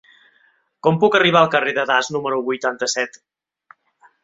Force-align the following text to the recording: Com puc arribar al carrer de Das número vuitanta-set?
Com 0.87 0.97
puc 1.03 1.17
arribar 1.19 1.43
al 1.45 1.51
carrer 1.57 1.75
de 1.79 1.85
Das 1.91 2.11
número 2.17 2.41
vuitanta-set? 2.49 3.23